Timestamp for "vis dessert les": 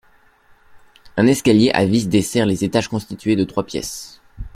1.85-2.63